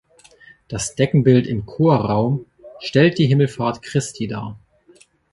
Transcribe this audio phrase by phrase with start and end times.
[0.67, 2.47] Das Deckenbild im Chorraum
[2.79, 4.59] stellt die Himmelfahrt Christi dar.